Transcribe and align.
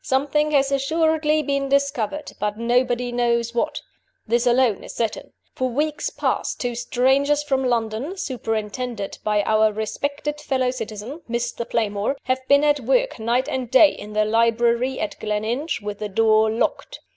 Something 0.03 0.49
has 0.49 0.71
assuredly 0.71 1.43
been 1.43 1.69
discovered; 1.69 2.31
but 2.39 2.57
nobody 2.57 3.11
knows 3.11 3.53
what. 3.53 3.81
This 4.25 4.47
alone 4.47 4.83
is 4.83 4.95
certain: 4.95 5.31
For 5.53 5.69
weeks 5.69 6.09
past 6.09 6.59
two 6.59 6.73
strangers 6.73 7.43
from 7.43 7.63
London 7.63 8.17
(superintended 8.17 9.19
by 9.23 9.43
our 9.43 9.71
respected 9.71 10.41
fellow 10.41 10.71
citizen, 10.71 11.21
Mr. 11.29 11.69
Playmore) 11.69 12.17
have 12.23 12.39
been 12.47 12.63
at 12.63 12.79
work 12.79 13.19
night 13.19 13.47
and 13.47 13.69
day 13.69 13.91
in 13.91 14.13
the 14.13 14.25
library 14.25 14.99
at 14.99 15.19
Gleninch, 15.19 15.83
with 15.83 15.99
the 15.99 16.09
door 16.09 16.49
locked. 16.49 17.01